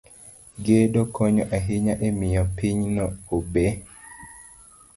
[0.65, 2.81] Gedo konyo ahinya e miyo piny
[3.35, 3.65] obe